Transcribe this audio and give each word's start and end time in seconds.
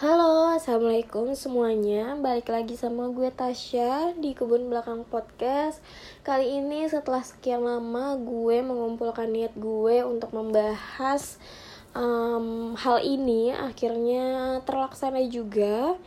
Halo, 0.00 0.48
assalamualaikum 0.56 1.36
semuanya. 1.36 2.16
Balik 2.16 2.48
lagi 2.48 2.80
sama 2.80 3.12
gue 3.12 3.28
Tasya 3.28 4.16
di 4.16 4.32
kebun 4.32 4.72
belakang 4.72 5.04
podcast. 5.04 5.84
Kali 6.24 6.64
ini 6.64 6.88
setelah 6.88 7.20
sekian 7.20 7.60
lama 7.60 8.16
gue 8.16 8.64
mengumpulkan 8.64 9.28
niat 9.28 9.52
gue 9.52 10.00
untuk 10.00 10.32
membahas 10.32 11.36
um, 11.92 12.72
hal 12.72 13.04
ini, 13.04 13.52
akhirnya 13.52 14.64
terlaksana 14.64 15.28
juga 15.28 16.00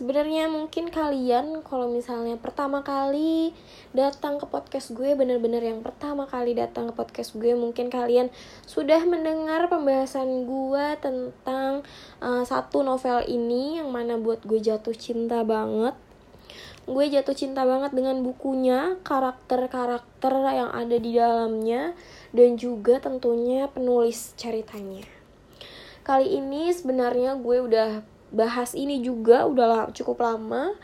sebenarnya 0.00 0.48
mungkin 0.48 0.88
kalian 0.88 1.60
kalau 1.60 1.92
misalnya 1.92 2.40
pertama 2.40 2.80
kali 2.80 3.52
datang 3.92 4.40
ke 4.40 4.48
podcast 4.48 4.96
gue 4.96 5.12
bener-bener 5.12 5.60
yang 5.60 5.84
pertama 5.84 6.24
kali 6.24 6.56
datang 6.56 6.88
ke 6.88 6.96
podcast 6.96 7.36
gue 7.36 7.52
mungkin 7.52 7.92
kalian 7.92 8.32
sudah 8.64 9.04
mendengar 9.04 9.68
pembahasan 9.68 10.48
gue 10.48 10.86
tentang 11.04 11.84
uh, 12.24 12.40
satu 12.48 12.80
novel 12.80 13.28
ini 13.28 13.76
yang 13.76 13.92
mana 13.92 14.16
buat 14.16 14.40
gue 14.48 14.56
jatuh 14.64 14.96
cinta 14.96 15.44
banget. 15.44 15.92
Gue 16.88 17.12
jatuh 17.12 17.36
cinta 17.36 17.68
banget 17.68 17.92
dengan 17.92 18.24
bukunya 18.24 18.96
karakter-karakter 19.04 20.32
yang 20.48 20.72
ada 20.72 20.96
di 20.96 21.12
dalamnya 21.12 21.92
dan 22.32 22.56
juga 22.56 23.04
tentunya 23.04 23.68
penulis 23.68 24.32
ceritanya. 24.40 25.04
Kali 26.08 26.40
ini 26.40 26.72
sebenarnya 26.72 27.36
gue 27.36 27.58
udah 27.60 28.19
bahas 28.30 28.74
ini 28.78 29.02
juga 29.02 29.46
udah 29.46 29.90
cukup 29.90 30.22
lama 30.22 30.74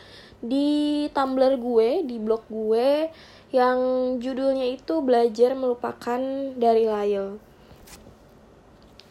di 0.43 1.07
Tumblr 1.11 1.57
gue, 1.57 2.05
di 2.05 2.17
blog 2.21 2.45
gue 2.51 3.09
yang 3.55 3.79
judulnya 4.19 4.67
itu 4.69 5.01
belajar 5.01 5.55
melupakan 5.55 6.21
dari 6.59 6.85
Lyle. 6.85 7.39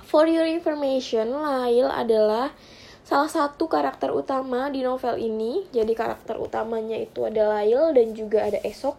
For 0.05 0.29
your 0.29 0.45
information, 0.45 1.34
Lyle 1.34 1.90
adalah 1.90 2.53
salah 3.02 3.31
satu 3.31 3.66
karakter 3.66 4.13
utama 4.13 4.70
di 4.70 4.85
novel 4.85 5.17
ini. 5.17 5.65
Jadi 5.73 5.98
karakter 5.98 6.37
utamanya 6.37 6.96
itu 6.99 7.26
ada 7.26 7.57
Lyle 7.57 7.96
dan 7.96 8.13
juga 8.13 8.46
ada 8.46 8.62
Esok. 8.62 8.96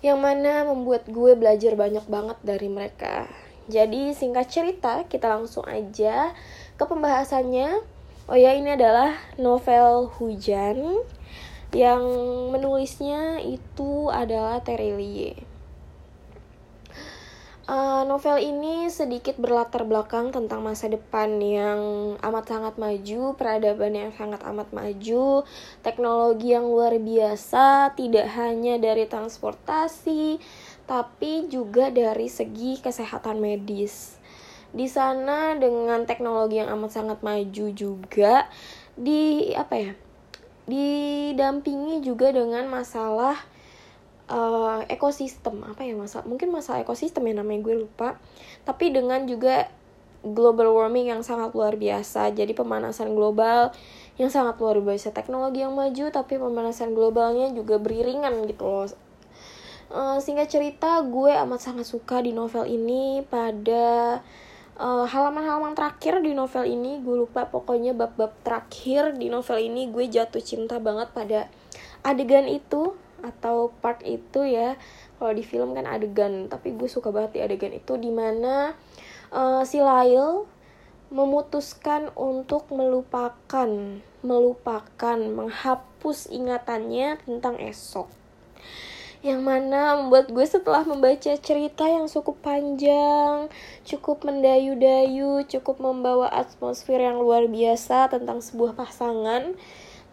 Yang 0.00 0.18
mana 0.22 0.64
membuat 0.64 1.10
gue 1.10 1.34
belajar 1.34 1.74
banyak 1.74 2.06
banget 2.06 2.38
dari 2.40 2.68
mereka. 2.70 3.47
Jadi 3.68 4.16
singkat 4.16 4.48
cerita, 4.48 5.04
kita 5.04 5.28
langsung 5.28 5.68
aja 5.68 6.32
ke 6.80 6.84
pembahasannya. 6.88 7.84
Oh 8.28 8.36
ya, 8.36 8.56
ini 8.56 8.72
adalah 8.72 9.16
novel 9.36 10.08
Hujan 10.16 11.04
yang 11.76 12.00
menulisnya 12.48 13.44
itu 13.44 14.08
adalah 14.08 14.64
Terelie. 14.64 15.44
Uh, 17.68 18.00
novel 18.08 18.40
ini 18.40 18.88
sedikit 18.88 19.36
berlatar 19.36 19.84
belakang 19.84 20.32
tentang 20.32 20.64
masa 20.64 20.88
depan 20.88 21.36
yang 21.36 22.16
amat 22.24 22.44
sangat 22.48 22.80
maju, 22.80 23.36
peradaban 23.36 23.92
yang 23.92 24.08
sangat 24.16 24.40
amat 24.48 24.72
maju, 24.72 25.44
teknologi 25.84 26.56
yang 26.56 26.64
luar 26.64 26.96
biasa, 26.96 27.92
tidak 27.92 28.32
hanya 28.40 28.80
dari 28.80 29.04
transportasi, 29.04 30.40
tapi 30.88 31.52
juga 31.52 31.92
dari 31.92 32.32
segi 32.32 32.80
kesehatan 32.80 33.44
medis. 33.44 34.16
Di 34.72 34.88
sana 34.88 35.52
dengan 35.60 36.08
teknologi 36.08 36.64
yang 36.64 36.72
amat 36.72 36.96
sangat 36.96 37.20
maju 37.20 37.66
juga 37.76 38.48
di 38.96 39.52
apa 39.52 39.74
ya 39.76 39.92
didampingi 40.68 42.04
juga 42.04 42.32
dengan 42.32 42.64
masalah 42.72 43.36
uh, 44.32 44.80
ekosistem. 44.88 45.60
Apa 45.60 45.84
ya 45.84 45.92
masalah 45.92 46.24
mungkin 46.24 46.48
masalah 46.48 46.80
ekosistem 46.80 47.28
ya 47.28 47.36
namanya 47.36 47.68
gue 47.68 47.84
lupa. 47.84 48.16
Tapi 48.64 48.88
dengan 48.88 49.28
juga 49.28 49.68
global 50.24 50.72
warming 50.72 51.12
yang 51.12 51.22
sangat 51.22 51.54
luar 51.54 51.78
biasa 51.78 52.34
jadi 52.34 52.50
pemanasan 52.56 53.12
global 53.12 53.76
yang 54.16 54.32
sangat 54.32 54.56
luar 54.56 54.80
biasa. 54.80 55.12
Teknologi 55.12 55.64
yang 55.64 55.76
maju 55.76 56.08
tapi 56.08 56.40
pemanasan 56.40 56.96
globalnya 56.96 57.52
juga 57.52 57.76
beriringan 57.76 58.48
gitu 58.48 58.64
loh 58.64 59.07
uh, 59.92 60.18
singkat 60.20 60.48
cerita 60.52 61.00
gue 61.04 61.32
amat 61.32 61.60
sangat 61.60 61.86
suka 61.88 62.20
di 62.20 62.32
novel 62.36 62.68
ini 62.68 63.24
pada 63.24 64.18
eh, 64.78 65.06
halaman-halaman 65.10 65.74
terakhir 65.74 66.22
di 66.22 66.32
novel 66.36 66.64
ini. 66.68 67.02
Gue 67.02 67.26
lupa 67.26 67.48
pokoknya 67.50 67.96
bab-bab 67.96 68.30
terakhir 68.46 69.16
di 69.18 69.26
novel 69.26 69.58
ini. 69.58 69.90
Gue 69.90 70.06
jatuh 70.06 70.42
cinta 70.42 70.78
banget 70.78 71.10
pada 71.10 71.50
adegan 72.06 72.46
itu 72.46 72.94
atau 73.24 73.74
part 73.82 74.04
itu 74.06 74.46
ya. 74.46 74.78
Kalau 75.18 75.34
di 75.34 75.42
film 75.42 75.74
kan 75.74 75.88
adegan 75.90 76.46
tapi 76.46 76.78
gue 76.78 76.86
suka 76.86 77.10
banget 77.10 77.38
di 77.38 77.40
adegan 77.42 77.74
itu 77.74 77.98
di 77.98 78.14
mana 78.14 78.78
uh, 79.34 79.66
si 79.66 79.82
Lyle 79.82 80.46
memutuskan 81.08 82.12
untuk 82.14 82.68
melupakan 82.70 83.70
melupakan 84.20 85.18
menghapus 85.18 86.28
ingatannya 86.28 87.16
tentang 87.24 87.56
esok 87.58 88.17
yang 89.18 89.42
mana 89.42 89.98
membuat 89.98 90.30
gue 90.30 90.46
setelah 90.46 90.86
membaca 90.86 91.34
cerita 91.34 91.84
yang 91.90 92.06
cukup 92.06 92.38
panjang, 92.38 93.50
cukup 93.82 94.22
mendayu-dayu, 94.22 95.42
cukup 95.50 95.82
membawa 95.82 96.30
atmosfer 96.30 97.02
yang 97.02 97.18
luar 97.18 97.50
biasa 97.50 98.14
tentang 98.14 98.38
sebuah 98.38 98.78
pasangan, 98.78 99.58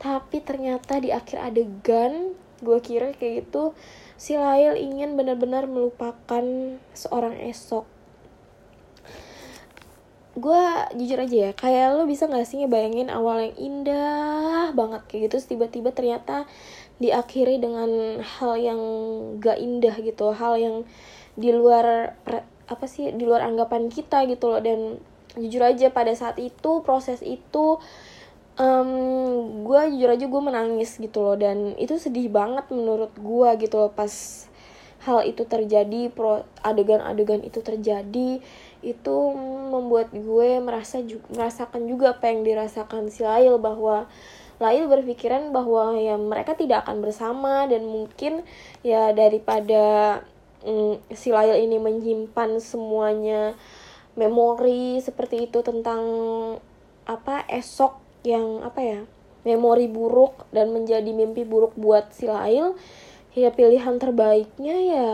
tapi 0.02 0.42
ternyata 0.42 0.98
di 0.98 1.14
akhir 1.14 1.38
adegan 1.38 2.34
gue 2.66 2.80
kira 2.82 3.14
kayak 3.14 3.46
gitu 3.46 3.76
si 4.16 4.40
Lail 4.40 4.80
ingin 4.80 5.20
benar-benar 5.20 5.68
melupakan 5.68 6.46
seorang 6.96 7.36
esok. 7.46 7.86
Gue 10.36 10.60
jujur 11.00 11.24
aja 11.24 11.38
ya 11.48 11.52
kayak 11.56 11.96
lo 11.96 12.04
bisa 12.04 12.28
gak 12.28 12.44
sih 12.44 12.60
ngebayangin 12.60 13.08
awal 13.08 13.40
yang 13.40 13.56
indah 13.56 14.76
banget 14.76 15.08
kayak 15.08 15.32
gitu 15.32 15.56
tiba-tiba 15.56 15.96
ternyata 15.96 16.44
diakhiri 16.96 17.60
dengan 17.60 18.22
hal 18.24 18.56
yang 18.56 18.82
gak 19.44 19.60
indah 19.60 19.96
gitu 20.00 20.32
hal 20.32 20.56
yang 20.56 20.76
di 21.36 21.52
luar 21.52 22.16
apa 22.66 22.86
sih 22.88 23.12
di 23.12 23.28
luar 23.28 23.44
anggapan 23.44 23.92
kita 23.92 24.24
gitu 24.26 24.56
loh. 24.56 24.62
Dan 24.64 25.00
jujur 25.36 25.62
aja 25.62 25.92
pada 25.92 26.16
saat 26.16 26.40
itu 26.40 26.80
proses 26.82 27.20
itu 27.20 27.78
um, 28.56 28.90
gue 29.68 29.80
jujur 29.92 30.10
aja 30.16 30.26
gue 30.26 30.42
menangis 30.42 30.96
gitu 30.98 31.20
loh. 31.20 31.36
Dan 31.36 31.76
itu 31.76 32.00
sedih 32.00 32.32
banget 32.32 32.72
menurut 32.72 33.12
gue 33.20 33.50
gitu 33.60 33.76
loh 33.76 33.92
pas 33.92 34.12
hal 35.06 35.22
itu 35.22 35.46
terjadi 35.46 36.10
pro 36.10 36.42
adegan-adegan 36.66 37.46
itu 37.46 37.62
terjadi 37.62 38.42
itu 38.82 39.16
membuat 39.70 40.10
gue 40.10 40.50
merasa 40.62 41.02
juga, 41.02 41.26
merasakan 41.30 41.86
juga 41.86 42.18
apa 42.18 42.30
yang 42.30 42.42
dirasakan 42.42 43.14
si 43.14 43.22
Lail 43.22 43.62
bahwa 43.62 44.10
lain 44.56 44.88
berpikiran 44.88 45.52
bahwa 45.52 46.00
ya 46.00 46.16
mereka 46.16 46.56
tidak 46.56 46.88
akan 46.88 47.04
bersama 47.04 47.68
dan 47.68 47.84
mungkin 47.84 48.48
ya 48.82 49.12
daripada 49.12 50.20
mm, 50.64 51.12
si 51.12 51.36
Lail 51.36 51.60
ini 51.60 51.76
menyimpan 51.76 52.64
semuanya 52.64 53.54
memori 54.16 55.04
seperti 55.04 55.52
itu 55.52 55.60
tentang 55.60 56.02
apa 57.04 57.44
esok 57.52 58.00
yang 58.24 58.64
apa 58.64 58.80
ya 58.82 59.00
memori 59.46 59.86
buruk 59.86 60.50
dan 60.50 60.72
menjadi 60.72 61.12
mimpi 61.12 61.44
buruk 61.46 61.76
buat 61.78 62.10
si 62.16 62.26
Lail 62.26 62.74
ya 63.36 63.52
pilihan 63.52 64.00
terbaiknya 64.00 64.76
ya 64.80 65.12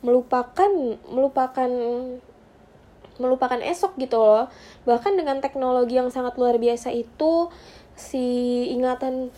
melupakan 0.00 0.96
melupakan 1.10 1.70
melupakan 3.20 3.60
esok 3.60 4.00
gitu 4.00 4.16
loh. 4.16 4.48
Bahkan 4.88 5.20
dengan 5.20 5.44
teknologi 5.44 6.00
yang 6.00 6.08
sangat 6.08 6.40
luar 6.40 6.56
biasa 6.56 6.88
itu 6.90 7.52
si 8.00 8.24
ingatan 8.72 9.28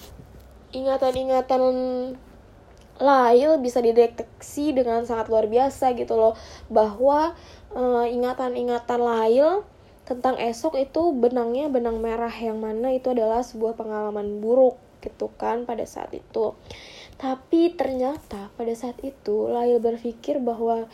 ingatan-ingatan 0.71 1.63
lain 3.03 3.51
bisa 3.59 3.83
dideteksi 3.83 4.71
dengan 4.71 5.03
sangat 5.03 5.27
luar 5.27 5.51
biasa 5.51 5.99
gitu 5.99 6.15
loh. 6.15 6.39
Bahwa 6.71 7.35
uh, 7.75 8.07
ingatan-ingatan 8.07 9.01
lain 9.03 9.67
tentang 10.07 10.39
esok 10.39 10.79
itu 10.79 11.11
benangnya 11.15 11.67
benang 11.67 11.99
merah 11.99 12.33
yang 12.33 12.63
mana 12.63 12.95
itu 12.95 13.11
adalah 13.11 13.43
sebuah 13.43 13.75
pengalaman 13.79 14.39
buruk 14.39 14.79
gitu 15.03 15.35
kan 15.35 15.67
pada 15.67 15.83
saat 15.83 16.15
itu. 16.15 16.55
Tapi 17.19 17.75
ternyata 17.75 18.51
pada 18.59 18.75
saat 18.75 18.99
itu 19.03 19.47
Lail 19.51 19.79
berpikir 19.79 20.43
bahwa 20.43 20.91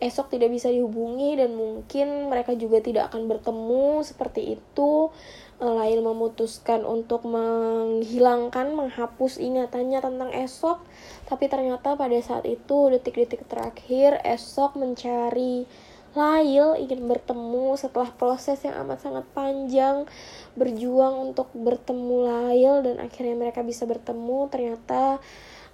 esok 0.00 0.32
tidak 0.32 0.52
bisa 0.52 0.72
dihubungi 0.72 1.36
dan 1.36 1.52
mungkin 1.52 2.32
mereka 2.32 2.56
juga 2.56 2.80
tidak 2.80 3.12
akan 3.12 3.28
bertemu 3.28 4.00
seperti 4.00 4.56
itu 4.56 5.12
lain 5.60 6.00
memutuskan 6.00 6.88
untuk 6.88 7.28
menghilangkan, 7.28 8.72
menghapus 8.72 9.36
ingatannya 9.36 10.00
tentang 10.00 10.32
esok, 10.32 10.80
tapi 11.28 11.52
ternyata 11.52 12.00
pada 12.00 12.16
saat 12.24 12.48
itu 12.48 12.88
detik-detik 12.88 13.44
terakhir 13.44 14.24
esok 14.24 14.80
mencari 14.80 15.68
Lail 16.10 16.74
ingin 16.74 17.06
bertemu 17.06 17.78
setelah 17.78 18.10
proses 18.10 18.58
yang 18.66 18.82
amat 18.82 18.98
sangat 18.98 19.22
panjang 19.30 20.10
berjuang 20.58 21.30
untuk 21.30 21.54
bertemu 21.54 22.16
Lail 22.26 22.74
dan 22.82 22.98
akhirnya 22.98 23.38
mereka 23.38 23.62
bisa 23.62 23.86
bertemu. 23.86 24.50
Ternyata 24.50 25.22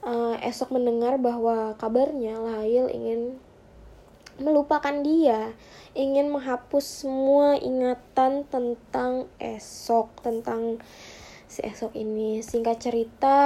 uh, 0.04 0.36
esok 0.44 0.76
mendengar 0.76 1.16
bahwa 1.16 1.72
kabarnya 1.80 2.36
Lail 2.36 2.92
ingin 2.92 3.40
melupakan 4.38 5.02
dia. 5.04 5.52
Ingin 5.96 6.28
menghapus 6.28 7.04
semua 7.04 7.56
ingatan 7.56 8.44
tentang 8.48 9.30
esok 9.40 10.20
tentang 10.20 10.80
si 11.48 11.64
esok 11.64 11.96
ini. 11.96 12.44
Singkat 12.44 12.76
cerita 12.76 13.38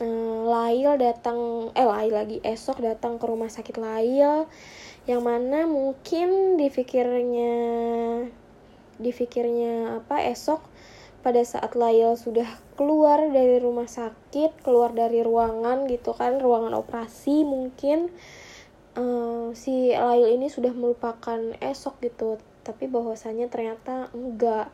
eh, 0.00 0.40
Lail 0.44 0.96
datang 0.98 1.70
eh 1.76 1.86
Lail 1.86 2.12
lagi 2.12 2.38
esok 2.42 2.80
datang 2.80 3.20
ke 3.20 3.24
rumah 3.28 3.52
sakit 3.52 3.76
Lail 3.78 4.48
yang 5.04 5.20
mana 5.20 5.68
mungkin 5.68 6.56
dipikirnya 6.56 7.54
dipikirnya 8.96 10.00
apa 10.00 10.24
esok 10.32 10.64
pada 11.20 11.44
saat 11.44 11.76
Lail 11.76 12.16
sudah 12.16 12.46
keluar 12.76 13.20
dari 13.32 13.60
rumah 13.60 13.88
sakit 13.88 14.64
keluar 14.64 14.96
dari 14.96 15.20
ruangan 15.20 15.84
gitu 15.88 16.16
kan 16.16 16.40
ruangan 16.40 16.72
operasi 16.72 17.44
mungkin 17.44 18.08
uh, 18.98 19.50
si 19.54 19.94
Lail 19.94 20.34
ini 20.34 20.50
sudah 20.50 20.70
melupakan 20.74 21.38
esok 21.62 22.00
gitu 22.02 22.38
tapi 22.64 22.88
bahwasanya 22.88 23.52
ternyata 23.52 24.08
enggak. 24.16 24.72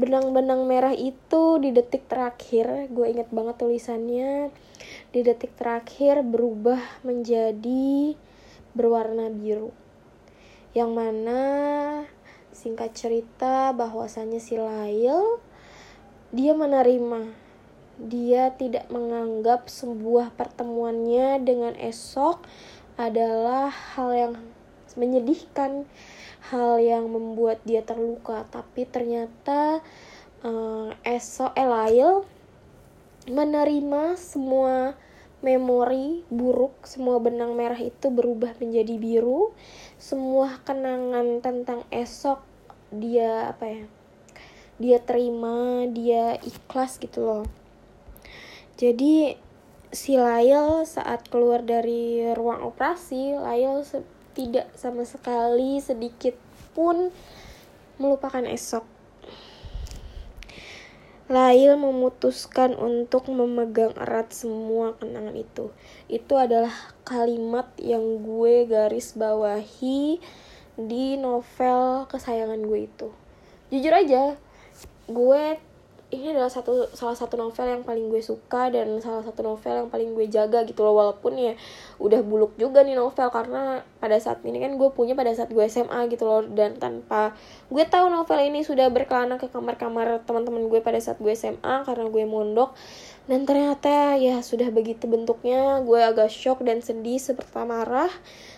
Benang-benang 0.00 0.64
merah 0.64 0.96
itu 0.96 1.60
di 1.60 1.70
detik 1.70 2.08
terakhir 2.08 2.88
gue 2.88 3.06
inget 3.06 3.28
banget 3.30 3.60
tulisannya 3.60 4.48
di 5.12 5.20
detik 5.20 5.54
terakhir 5.60 6.24
berubah 6.24 6.80
menjadi 7.04 8.16
berwarna 8.72 9.28
biru. 9.28 9.70
Yang 10.72 10.90
mana 10.90 11.40
singkat 12.50 12.96
cerita 12.96 13.70
bahwasannya 13.76 14.40
si 14.42 14.56
Lail 14.58 15.38
dia 16.32 16.52
menerima. 16.56 17.50
Dia 18.00 18.56
tidak 18.56 18.88
menganggap 18.88 19.68
sebuah 19.68 20.32
pertemuannya 20.32 21.36
dengan 21.44 21.76
esok 21.76 22.40
adalah 23.00 23.72
hal 23.72 24.10
yang 24.12 24.34
menyedihkan 24.98 25.88
hal 26.52 26.76
yang 26.82 27.08
membuat 27.08 27.62
dia 27.64 27.80
terluka 27.80 28.44
tapi 28.52 28.84
ternyata 28.84 29.80
uh, 30.44 30.92
esok 31.06 31.56
Elail 31.56 32.28
menerima 33.30 34.18
semua 34.20 34.98
memori 35.40 36.20
buruk, 36.28 36.84
semua 36.84 37.16
benang 37.16 37.56
merah 37.56 37.80
itu 37.80 38.12
berubah 38.12 38.52
menjadi 38.60 38.96
biru. 39.00 39.56
Semua 39.96 40.60
kenangan 40.64 41.40
tentang 41.40 41.84
esok 41.88 42.44
dia 42.92 43.52
apa 43.52 43.64
ya? 43.64 43.84
Dia 44.80 44.98
terima, 45.00 45.88
dia 45.88 46.36
ikhlas 46.40 47.00
gitu 47.00 47.24
loh. 47.24 47.44
Jadi 48.76 49.36
si 49.90 50.14
Lail 50.14 50.86
saat 50.86 51.26
keluar 51.26 51.66
dari 51.66 52.26
ruang 52.34 52.62
operasi, 52.62 53.34
Lail 53.38 53.82
tidak 54.34 54.70
sama 54.78 55.02
sekali 55.02 55.82
sedikit 55.82 56.38
pun 56.74 57.10
melupakan 57.98 58.46
esok 58.46 58.86
Lail 61.30 61.78
memutuskan 61.78 62.74
untuk 62.74 63.30
memegang 63.30 63.94
erat 63.94 64.34
semua 64.34 64.98
kenangan 64.98 65.38
itu. 65.38 65.70
Itu 66.10 66.34
adalah 66.34 66.74
kalimat 67.06 67.70
yang 67.78 68.26
gue 68.26 68.66
garis 68.66 69.14
bawahi 69.14 70.18
di 70.74 71.14
novel 71.14 72.10
kesayangan 72.10 72.58
gue 72.66 72.80
itu. 72.82 73.14
Jujur 73.70 73.94
aja, 73.94 74.34
gue 75.06 75.44
ini 76.10 76.34
adalah 76.34 76.50
satu 76.50 76.90
salah 76.90 77.14
satu 77.14 77.38
novel 77.38 77.70
yang 77.70 77.82
paling 77.86 78.10
gue 78.10 78.18
suka 78.18 78.66
dan 78.66 78.98
salah 78.98 79.22
satu 79.22 79.46
novel 79.46 79.86
yang 79.86 79.88
paling 79.94 80.10
gue 80.18 80.26
jaga 80.26 80.66
gitu 80.66 80.82
loh. 80.82 80.98
Walaupun 80.98 81.38
ya 81.38 81.54
udah 82.02 82.20
buluk 82.26 82.58
juga 82.58 82.82
nih 82.82 82.98
novel 82.98 83.30
karena 83.30 83.86
pada 84.02 84.18
saat 84.18 84.42
ini 84.42 84.58
kan 84.58 84.74
gue 84.74 84.90
punya 84.90 85.14
pada 85.14 85.30
saat 85.30 85.54
gue 85.54 85.62
SMA 85.70 86.10
gitu 86.10 86.26
loh. 86.26 86.42
Dan 86.42 86.82
tanpa 86.82 87.38
gue 87.70 87.84
tahu 87.86 88.10
novel 88.10 88.42
ini 88.42 88.66
sudah 88.66 88.90
berkelana 88.90 89.38
ke 89.38 89.46
kamar-kamar 89.46 90.26
teman-teman 90.26 90.66
gue 90.66 90.82
pada 90.82 90.98
saat 90.98 91.22
gue 91.22 91.30
SMA 91.30 91.86
karena 91.86 92.10
gue 92.10 92.24
mondok. 92.26 92.74
Dan 93.30 93.46
ternyata 93.46 94.18
ya 94.18 94.42
sudah 94.42 94.74
begitu 94.74 95.06
bentuknya 95.06 95.78
gue 95.86 96.00
agak 96.02 96.26
shock 96.34 96.66
dan 96.66 96.82
sedih 96.82 97.22
seperti 97.22 97.62
marah. 97.62 98.10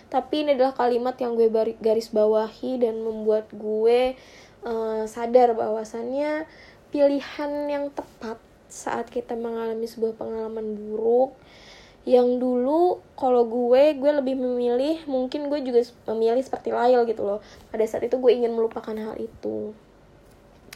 Tapi 0.09 0.41
ini 0.41 0.57
adalah 0.57 0.73
kalimat 0.73 1.13
yang 1.21 1.37
gue 1.37 1.53
garis 1.77 2.09
bawahi 2.09 2.81
dan 2.81 2.97
membuat 3.05 3.53
gue 3.53 4.17
uh, 4.65 5.03
sadar 5.05 5.53
bahwasannya 5.53 6.49
pilihan 6.93 7.51
yang 7.65 7.89
tepat 7.89 8.37
saat 8.69 9.09
kita 9.09 9.33
mengalami 9.33 9.89
sebuah 9.89 10.13
pengalaman 10.13 10.77
buruk. 10.77 11.33
Yang 12.05 12.37
dulu 12.37 13.01
kalau 13.17 13.49
gue 13.49 13.97
gue 13.97 14.11
lebih 14.13 14.37
memilih 14.37 15.01
mungkin 15.09 15.49
gue 15.49 15.65
juga 15.65 15.81
memilih 16.13 16.45
seperti 16.45 16.69
Lail 16.69 17.01
gitu 17.09 17.25
loh. 17.25 17.39
Pada 17.73 17.81
saat 17.89 18.05
itu 18.05 18.21
gue 18.21 18.29
ingin 18.29 18.53
melupakan 18.53 18.93
hal 18.93 19.17
itu. 19.17 19.73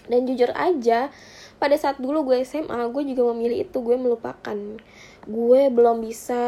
Dan 0.10 0.26
jujur 0.26 0.50
aja 0.58 1.14
pada 1.62 1.76
saat 1.78 2.02
dulu 2.02 2.34
gue 2.34 2.42
SMA 2.42 2.90
gue 2.90 3.04
juga 3.14 3.38
memilih 3.38 3.70
itu 3.70 3.78
gue 3.78 3.98
melupakan. 4.02 4.58
Gue 5.30 5.62
belum 5.70 6.02
bisa 6.02 6.42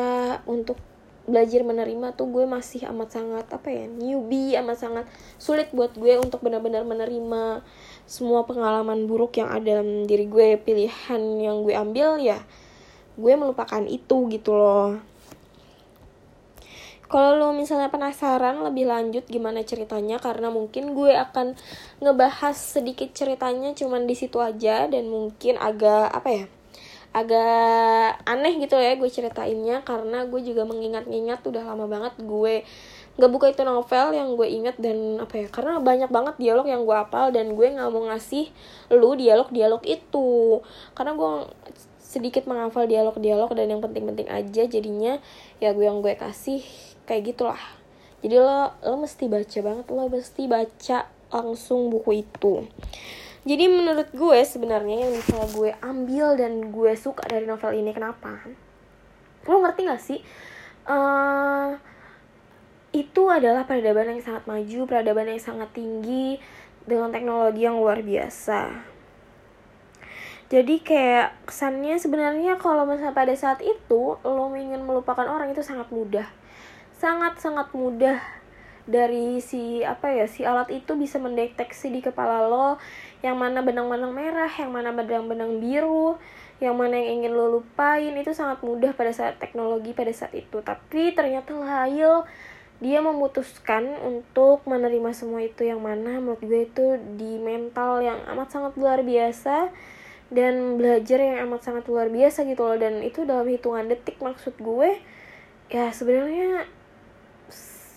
untuk 0.50 0.81
belajar 1.30 1.62
menerima 1.62 2.18
tuh 2.18 2.28
gue 2.34 2.50
masih 2.50 2.90
amat 2.90 3.22
sangat 3.22 3.46
apa 3.54 3.70
ya 3.70 3.86
newbie 3.86 4.58
amat 4.58 4.78
sangat 4.81 5.06
sulit 5.38 5.70
buat 5.70 5.94
gue 5.94 6.18
untuk 6.18 6.42
benar-benar 6.42 6.81
menerima 6.84 7.62
semua 8.10 8.42
pengalaman 8.50 9.06
buruk 9.06 9.38
yang 9.38 9.54
ada 9.54 9.80
dalam 9.80 10.10
diri 10.10 10.26
gue. 10.26 10.58
Pilihan 10.58 11.22
yang 11.38 11.62
gue 11.62 11.78
ambil 11.78 12.18
ya 12.18 12.42
gue 13.20 13.34
melupakan 13.36 13.84
itu 13.86 14.31
gitu 14.31 14.56
loh. 14.56 14.98
Kalau 17.10 17.42
lo 17.42 17.58
misalnya 17.58 17.90
penasaran 17.90 18.62
lebih 18.62 18.86
lanjut 18.86 19.26
gimana 19.26 19.66
ceritanya 19.66 20.22
karena 20.22 20.54
mungkin 20.54 20.94
gue 20.94 21.18
akan 21.18 21.58
ngebahas 22.06 22.54
sedikit 22.54 23.10
ceritanya 23.18 23.74
cuman 23.74 24.06
di 24.06 24.14
situ 24.14 24.38
aja 24.38 24.86
dan 24.86 25.10
mungkin 25.10 25.58
agak 25.58 26.14
apa 26.14 26.30
ya 26.30 26.46
agak 27.10 28.22
aneh 28.30 28.54
gitu 28.62 28.78
ya 28.78 28.94
gue 28.94 29.10
ceritainnya 29.10 29.82
karena 29.82 30.30
gue 30.30 30.42
juga 30.46 30.62
mengingat-ingat 30.70 31.42
udah 31.42 31.64
lama 31.66 31.90
banget 31.90 32.14
gue 32.22 32.62
nggak 33.20 33.32
buka 33.36 33.52
itu 33.52 33.68
novel 33.68 34.16
yang 34.16 34.40
gue 34.40 34.48
inget 34.48 34.80
dan 34.80 35.20
apa 35.20 35.44
ya 35.44 35.48
karena 35.52 35.84
banyak 35.84 36.08
banget 36.08 36.40
dialog 36.40 36.64
yang 36.72 36.88
gue 36.88 36.96
apal 36.96 37.36
dan 37.36 37.52
gue 37.52 37.68
nggak 37.68 37.92
mau 37.92 38.08
ngasih 38.08 38.48
lu 38.96 39.20
dialog 39.20 39.52
dialog 39.52 39.84
itu. 39.84 40.64
Karena 40.96 41.20
gue 41.20 41.52
sedikit 42.00 42.48
menghafal 42.48 42.88
dialog-dialog 42.88 43.52
dan 43.54 43.70
yang 43.70 43.84
penting-penting 43.84 44.32
aja 44.32 44.64
jadinya 44.66 45.20
ya 45.60 45.76
gue 45.76 45.84
yang 45.84 46.00
gue 46.00 46.16
kasih 46.16 46.64
kayak 47.04 47.36
gitulah. 47.36 47.60
Jadi 48.24 48.40
lo 48.40 48.72
lo 48.88 48.96
mesti 49.04 49.28
baca 49.28 49.60
banget 49.60 49.86
lo 49.92 50.08
mesti 50.08 50.44
baca 50.48 50.98
langsung 51.30 51.92
buku 51.92 52.24
itu 52.24 52.66
jadi 53.48 53.66
menurut 53.72 54.10
gue 54.12 54.40
sebenarnya 54.44 55.08
yang 55.08 55.12
misalnya 55.16 55.48
gue 55.56 55.72
ambil 55.80 56.36
dan 56.36 56.72
gue 56.72 56.92
suka 57.00 57.24
dari 57.28 57.48
novel 57.48 57.76
ini 57.76 57.92
kenapa 57.96 58.44
lo 59.48 59.64
ngerti 59.64 59.81
gak 59.88 60.02
sih 60.04 60.19
uh, 60.90 61.78
itu 62.90 63.30
adalah 63.30 63.69
peradaban 63.69 64.18
yang 64.18 64.22
sangat 64.26 64.50
maju, 64.50 64.80
peradaban 64.90 65.30
yang 65.30 65.42
sangat 65.42 65.69
tinggi 65.78 66.42
dengan 66.90 67.14
teknologi 67.14 67.62
yang 67.62 67.78
luar 67.78 68.02
biasa. 68.02 68.74
Jadi 70.50 70.81
kayak 70.81 71.46
kesannya 71.46 72.02
sebenarnya 72.02 72.58
kalau 72.58 72.90
misalnya 72.90 73.14
pada 73.14 73.38
saat 73.38 73.62
itu 73.62 74.18
lo 74.26 74.50
ingin 74.58 74.81
melupakan 74.81 75.30
orang 75.30 75.54
itu 75.54 75.62
sangat 75.62 75.94
mudah. 75.94 76.26
Sangat-sangat 76.98 77.69
mudah 77.78 78.18
dari 78.90 79.38
si 79.40 79.86
apa 79.86 80.10
ya 80.10 80.26
si 80.26 80.42
alat 80.42 80.74
itu 80.74 80.98
bisa 80.98 81.22
mendeteksi 81.22 81.94
di 81.94 82.02
kepala 82.02 82.50
lo 82.50 82.81
yang 83.22 83.38
mana 83.38 83.62
benang-benang 83.62 84.10
merah, 84.10 84.50
yang 84.50 84.74
mana 84.74 84.90
benang-benang 84.90 85.62
biru, 85.62 86.18
yang 86.58 86.74
mana 86.74 86.98
yang 86.98 87.22
ingin 87.22 87.38
lo 87.38 87.62
lupain. 87.62 88.12
Itu 88.18 88.34
sangat 88.34 88.66
mudah 88.66 88.98
pada 88.98 89.14
saat 89.14 89.38
teknologi 89.38 89.94
pada 89.94 90.10
saat 90.10 90.34
itu. 90.34 90.60
Tapi 90.66 91.14
ternyata 91.14 91.54
Lail 91.54 92.26
dia 92.80 93.04
memutuskan 93.04 93.84
untuk 94.02 94.64
menerima 94.66 95.12
semua 95.14 95.46
itu 95.46 95.68
yang 95.68 95.84
mana. 95.84 96.18
Menurut 96.18 96.42
gue 96.42 96.62
itu 96.66 96.86
di 97.19 97.38
mental 97.38 98.02
yang 98.02 98.19
amat 98.36 98.50
sangat 98.50 98.74
luar 98.80 99.06
biasa 99.06 99.69
dan 100.34 100.80
belajar 100.80 101.19
yang 101.19 101.46
amat 101.50 101.62
sangat 101.62 101.86
luar 101.86 102.10
biasa 102.10 102.48
gitu 102.48 102.66
loh. 102.66 102.80
Dan 102.80 103.06
itu 103.06 103.28
dalam 103.28 103.46
hitungan 103.46 103.86
detik 103.86 104.18
maksud 104.24 104.58
gue 104.58 104.98
ya 105.69 105.94
sebenarnya 105.94 106.66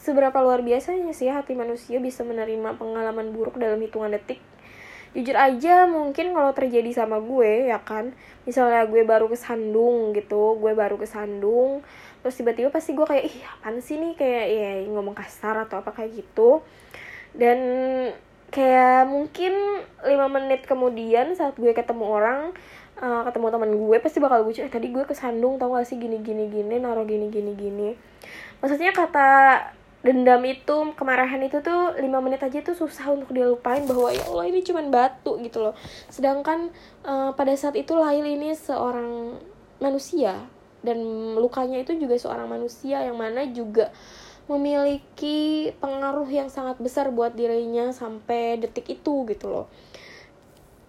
seberapa 0.02 0.34
luar 0.42 0.66
biasanya 0.66 1.14
sih 1.14 1.30
hati 1.30 1.54
manusia 1.54 2.02
bisa 2.02 2.26
menerima 2.26 2.74
pengalaman 2.74 3.30
buruk 3.30 3.54
dalam 3.56 3.78
hitungan 3.78 4.10
detik? 4.10 4.42
Jujur 5.14 5.36
aja 5.36 5.86
mungkin 5.86 6.32
kalau 6.34 6.50
terjadi 6.56 6.90
sama 6.90 7.22
gue 7.22 7.70
ya 7.70 7.78
kan? 7.84 8.10
Misalnya 8.42 8.82
gue 8.90 9.06
baru 9.06 9.30
kesandung 9.30 10.10
gitu 10.16 10.58
gue 10.58 10.72
baru 10.74 10.98
kesandung 10.98 11.86
terus 12.24 12.38
tiba-tiba 12.38 12.70
pasti 12.70 12.94
gue 12.94 13.06
kayak 13.06 13.24
ih 13.30 13.36
apaan 13.46 13.78
sih 13.78 14.00
nih? 14.02 14.18
Kayak 14.18 14.46
ya 14.50 14.70
ngomong 14.90 15.14
kasar 15.14 15.68
atau 15.68 15.84
apa 15.84 15.94
kayak 15.94 16.18
gitu. 16.18 16.66
Dan 17.36 17.58
kayak 18.50 19.06
mungkin 19.06 19.54
lima 20.02 20.26
menit 20.28 20.66
kemudian 20.66 21.32
saat 21.38 21.56
gue 21.56 21.72
ketemu 21.72 22.04
orang 22.04 22.40
uh, 23.00 23.22
ketemu 23.28 23.46
teman 23.48 23.72
gue 23.72 23.96
pasti 24.00 24.18
bakal 24.20 24.44
gue 24.48 24.60
eh 24.60 24.72
tadi 24.72 24.92
gue 24.92 25.04
kesandung 25.04 25.60
tau 25.60 25.76
gak 25.76 25.86
sih? 25.86 26.00
Gini 26.00 26.24
gini 26.24 26.48
gini 26.48 26.80
naruh 26.80 27.04
gini 27.04 27.28
gini 27.28 27.52
gini. 27.52 27.90
Maksudnya 28.64 28.96
kata 28.96 29.28
dendam 30.02 30.42
itu 30.42 30.76
kemarahan 30.98 31.38
itu 31.46 31.62
tuh 31.62 31.94
lima 32.02 32.18
menit 32.18 32.42
aja 32.42 32.58
tuh 32.58 32.74
susah 32.74 33.14
untuk 33.14 33.30
dilupain 33.30 33.86
bahwa 33.86 34.10
ya 34.10 34.26
Allah 34.26 34.50
ini 34.50 34.60
cuman 34.66 34.90
batu 34.90 35.38
gitu 35.38 35.62
loh. 35.62 35.74
Sedangkan 36.10 36.74
uh, 37.06 37.30
pada 37.38 37.54
saat 37.54 37.78
itu 37.78 37.94
Lail 37.94 38.26
ini 38.26 38.50
seorang 38.54 39.38
manusia 39.78 40.42
dan 40.82 40.98
lukanya 41.38 41.78
itu 41.86 41.94
juga 41.94 42.18
seorang 42.18 42.50
manusia 42.50 42.98
yang 43.06 43.14
mana 43.14 43.46
juga 43.54 43.94
memiliki 44.50 45.70
pengaruh 45.78 46.26
yang 46.26 46.50
sangat 46.50 46.82
besar 46.82 47.14
buat 47.14 47.38
dirinya 47.38 47.94
sampai 47.94 48.58
detik 48.58 48.90
itu 48.90 49.22
gitu 49.30 49.46
loh. 49.46 49.66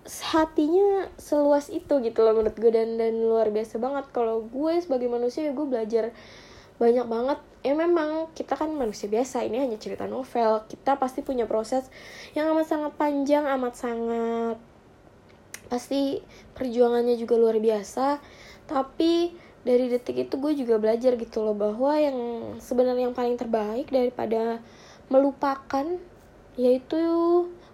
Hatinya 0.04 1.08
seluas 1.22 1.70
itu 1.70 2.02
gitu 2.02 2.20
loh 2.26 2.34
menurut 2.34 2.58
gue 2.58 2.74
dan 2.74 2.98
dan 2.98 3.14
luar 3.22 3.54
biasa 3.54 3.78
banget. 3.78 4.10
Kalau 4.10 4.42
gue 4.50 4.74
sebagai 4.82 5.06
manusia 5.06 5.46
ya 5.46 5.54
gue 5.54 5.68
belajar 5.70 6.10
banyak 6.82 7.06
banget 7.06 7.40
ya 7.64 7.74
memang 7.74 8.30
kita 8.36 8.60
kan 8.60 8.70
manusia 8.76 9.08
biasa 9.08 9.48
ini 9.48 9.64
hanya 9.64 9.80
cerita 9.80 10.04
novel. 10.06 10.68
Kita 10.68 11.00
pasti 11.00 11.24
punya 11.24 11.48
proses 11.48 11.88
yang 12.36 12.52
amat 12.52 12.68
sangat 12.68 12.92
panjang 13.00 13.48
amat 13.48 13.74
sangat 13.74 14.58
pasti 15.72 16.20
perjuangannya 16.54 17.16
juga 17.16 17.40
luar 17.40 17.58
biasa. 17.58 18.20
Tapi 18.68 19.32
dari 19.64 19.88
detik 19.88 20.28
itu 20.28 20.36
gue 20.36 20.54
juga 20.60 20.76
belajar 20.76 21.16
gitu 21.16 21.40
loh 21.40 21.56
bahwa 21.56 21.96
yang 21.96 22.20
sebenarnya 22.60 23.08
yang 23.08 23.16
paling 23.16 23.40
terbaik 23.40 23.88
daripada 23.88 24.60
melupakan 25.08 25.88
yaitu 26.60 27.02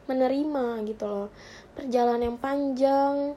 menerima 0.05 0.85
gitu 0.85 1.05
loh. 1.09 1.27
Perjalanan 1.73 2.33
yang 2.33 2.37
panjang 2.37 3.33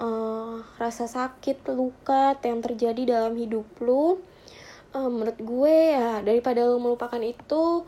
uh, 0.00 0.60
rasa 0.76 1.08
sakit 1.08 1.64
luka 1.72 2.36
yang 2.44 2.60
terjadi 2.60 3.02
dalam 3.16 3.36
hidup 3.36 3.68
lu 3.80 4.20
uh, 4.94 5.10
menurut 5.10 5.38
gue 5.38 5.76
ya 5.94 6.22
daripada 6.22 6.66
lo 6.66 6.78
melupakan 6.82 7.20
itu 7.22 7.84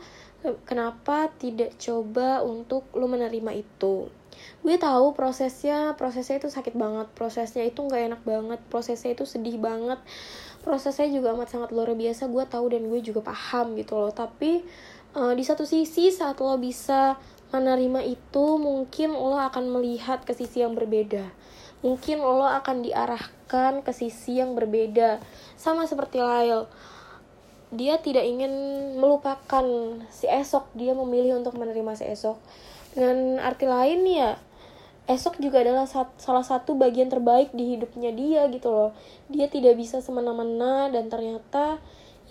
kenapa 0.67 1.31
tidak 1.39 1.75
coba 1.79 2.43
untuk 2.43 2.87
lo 2.95 3.07
menerima 3.07 3.51
itu? 3.55 4.11
Gue 4.59 4.75
tahu 4.75 5.15
prosesnya 5.15 5.95
prosesnya 5.95 6.41
itu 6.41 6.49
sakit 6.51 6.75
banget 6.75 7.07
prosesnya 7.15 7.63
itu 7.63 7.79
nggak 7.85 8.01
enak 8.11 8.21
banget 8.25 8.59
prosesnya 8.67 9.15
itu 9.15 9.23
sedih 9.23 9.61
banget 9.61 10.01
prosesnya 10.63 11.07
juga 11.11 11.35
amat 11.35 11.51
sangat 11.51 11.69
luar 11.75 11.91
biasa 11.93 12.31
gue 12.31 12.43
tahu 12.47 12.65
dan 12.71 12.87
gue 12.87 12.99
juga 13.03 13.23
paham 13.23 13.75
gitu 13.79 13.99
loh. 13.99 14.11
Tapi 14.11 14.63
uh, 15.15 15.31
di 15.35 15.43
satu 15.43 15.63
sisi 15.63 16.11
saat 16.11 16.39
lo 16.39 16.55
bisa 16.59 17.19
menerima 17.53 18.01
itu 18.03 18.45
mungkin 18.57 19.13
lo 19.13 19.37
akan 19.37 19.69
melihat 19.69 20.25
ke 20.25 20.33
sisi 20.33 20.65
yang 20.65 20.73
berbeda 20.73 21.29
mungkin 21.83 22.23
lo 22.23 22.47
akan 22.47 22.81
diarahkan 22.81 23.83
ke 23.83 23.91
sisi 23.91 24.39
yang 24.39 24.55
berbeda. 24.55 25.19
Sama 25.59 25.85
seperti 25.85 26.23
Lyle. 26.23 26.65
Dia 27.73 27.99
tidak 27.99 28.23
ingin 28.23 28.51
melupakan 28.97 29.65
si 30.09 30.25
esok. 30.25 30.71
Dia 30.73 30.95
memilih 30.95 31.37
untuk 31.37 31.59
menerima 31.59 31.93
si 31.99 32.07
esok. 32.07 32.39
Dengan 32.95 33.43
arti 33.43 33.67
lain 33.67 34.07
ya 34.07 34.39
esok 35.03 35.35
juga 35.43 35.59
adalah 35.59 35.83
salah 36.15 36.45
satu 36.47 36.79
bagian 36.79 37.11
terbaik 37.11 37.51
di 37.51 37.75
hidupnya 37.75 38.15
dia 38.15 38.47
gitu 38.47 38.71
loh. 38.71 38.89
Dia 39.27 39.51
tidak 39.51 39.75
bisa 39.75 39.99
semena-mena 39.99 40.87
dan 40.87 41.11
ternyata 41.11 41.83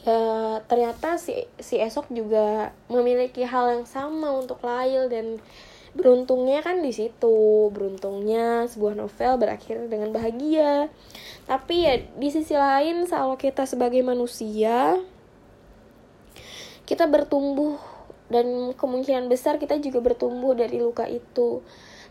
ya 0.02 0.58
ternyata 0.66 1.14
si 1.14 1.46
si 1.62 1.78
esok 1.78 2.10
juga 2.10 2.74
memiliki 2.90 3.46
hal 3.46 3.78
yang 3.78 3.86
sama 3.86 4.34
untuk 4.34 4.58
Lail 4.66 5.06
dan 5.06 5.38
beruntungnya 5.92 6.64
kan 6.64 6.80
di 6.80 6.92
situ. 6.92 7.68
Beruntungnya 7.72 8.68
sebuah 8.68 8.94
novel 8.96 9.32
berakhir 9.40 9.88
dengan 9.88 10.12
bahagia. 10.12 10.88
Tapi 11.48 11.76
ya 11.84 11.94
di 12.16 12.28
sisi 12.30 12.54
lain 12.56 13.04
kalau 13.08 13.36
kita 13.36 13.66
sebagai 13.66 14.00
manusia 14.00 15.00
kita 16.82 17.06
bertumbuh 17.06 17.78
dan 18.28 18.74
kemungkinan 18.74 19.30
besar 19.30 19.56
kita 19.56 19.78
juga 19.78 20.00
bertumbuh 20.00 20.56
dari 20.56 20.80
luka 20.80 21.04
itu. 21.08 21.60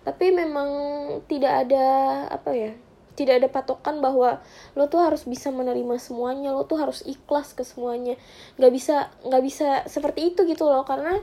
Tapi 0.01 0.33
memang 0.33 0.69
tidak 1.29 1.67
ada 1.67 1.85
apa 2.33 2.51
ya 2.57 2.73
tidak 3.21 3.45
ada 3.45 3.49
patokan 3.53 4.01
bahwa 4.01 4.41
lo 4.73 4.89
tuh 4.89 5.05
harus 5.05 5.29
bisa 5.29 5.53
menerima 5.53 6.01
semuanya 6.01 6.49
lo 6.49 6.65
tuh 6.65 6.81
harus 6.81 7.05
ikhlas 7.05 7.53
ke 7.53 7.61
semuanya. 7.61 8.17
Nggak 8.57 8.71
bisa 8.73 8.95
nggak 9.21 9.43
bisa 9.45 9.69
seperti 9.85 10.33
itu 10.33 10.49
gitu 10.49 10.65
loh 10.65 10.81
karena 10.81 11.21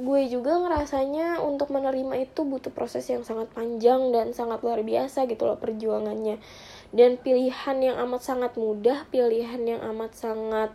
gue 0.00 0.20
juga 0.32 0.56
ngerasanya 0.56 1.44
untuk 1.44 1.74
menerima 1.74 2.24
itu 2.24 2.46
butuh 2.46 2.72
proses 2.72 3.04
yang 3.10 3.26
sangat 3.26 3.52
panjang 3.52 4.14
dan 4.14 4.32
sangat 4.32 4.62
luar 4.62 4.80
biasa 4.86 5.26
gitu 5.26 5.50
loh 5.50 5.58
perjuangannya. 5.58 6.38
Dan 6.94 7.18
pilihan 7.18 7.76
yang 7.82 7.96
amat 8.06 8.22
sangat 8.22 8.54
mudah 8.54 9.04
pilihan 9.10 9.60
yang 9.66 9.82
amat 9.90 10.14
sangat 10.14 10.70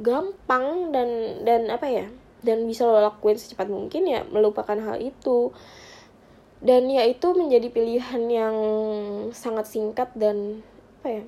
gampang 0.00 0.90
dan 0.90 1.40
dan 1.46 1.70
apa 1.70 1.86
ya 1.86 2.06
dan 2.44 2.68
bisa 2.68 2.84
lo 2.84 3.00
lakuin 3.00 3.40
secepat 3.40 3.72
mungkin 3.72 4.04
ya 4.04 4.20
melupakan 4.28 4.76
hal 4.76 5.00
itu 5.00 5.50
dan 6.62 6.86
ya 6.90 7.02
itu 7.08 7.32
menjadi 7.34 7.68
pilihan 7.72 8.22
yang 8.30 8.56
sangat 9.34 9.66
singkat 9.66 10.12
dan 10.14 10.62
apa 11.00 11.08
ya 11.20 11.24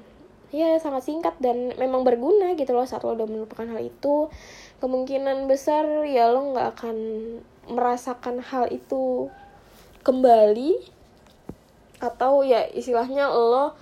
ya 0.55 0.79
sangat 0.79 1.05
singkat 1.05 1.35
dan 1.43 1.75
memang 1.75 2.07
berguna 2.07 2.55
gitu 2.55 2.71
loh 2.73 2.87
saat 2.87 3.03
lo 3.03 3.19
udah 3.19 3.27
melupakan 3.27 3.67
hal 3.67 3.83
itu. 3.83 4.31
Kemungkinan 4.79 5.49
besar 5.51 5.85
ya 6.07 6.31
lo 6.31 6.55
nggak 6.55 6.69
akan 6.79 6.97
merasakan 7.67 8.41
hal 8.41 8.71
itu 8.71 9.27
kembali 10.07 10.79
atau 11.99 12.47
ya 12.47 12.63
istilahnya 12.71 13.27
lo 13.33 13.75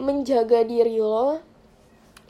menjaga 0.00 0.62
diri 0.64 0.96
lo 1.02 1.42